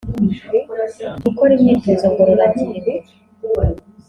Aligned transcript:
gukora 1.23 1.51
imyitozo 1.55 2.05
ngororangingo 2.11 2.91